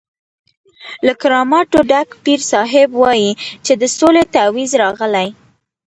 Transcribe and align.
له 1.05 1.13
کراماتو 1.21 1.79
ډک 1.89 2.09
پیر 2.23 2.39
صاحب 2.51 2.89
وایي 3.01 3.31
چې 3.65 3.73
د 3.81 3.83
سولې 3.97 4.23
تعویض 4.35 4.71
راغلی. 4.83 5.27